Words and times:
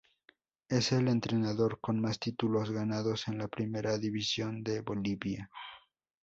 Es 0.67 0.93
el 0.93 1.09
entrenador 1.09 1.79
con 1.79 2.01
más 2.01 2.17
títulos 2.17 2.71
ganados 2.71 3.27
en 3.27 3.37
la 3.37 3.47
Primera 3.47 3.99
División 3.99 4.63
de 4.63 4.81
Bolivia. 4.81 5.51